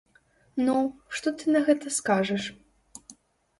Ну, 0.69 0.77
што 1.19 1.27
ты 1.43 1.55
на 1.57 1.63
гэта 1.69 1.95
скажаш? 2.01 2.51